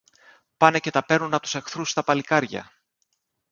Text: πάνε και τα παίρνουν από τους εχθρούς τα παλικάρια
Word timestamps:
πάνε 0.57 0.79
και 0.79 0.91
τα 0.91 1.03
παίρνουν 1.05 1.33
από 1.33 1.41
τους 1.43 1.55
εχθρούς 1.55 1.93
τα 1.93 2.03
παλικάρια 2.03 2.71